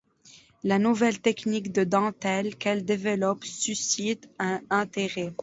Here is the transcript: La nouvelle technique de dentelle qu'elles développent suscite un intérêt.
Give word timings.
La 0.63 0.79
nouvelle 0.79 1.21
technique 1.21 1.71
de 1.71 1.83
dentelle 1.83 2.55
qu'elles 2.55 2.83
développent 2.83 3.45
suscite 3.45 4.27
un 4.39 4.59
intérêt. 4.71 5.31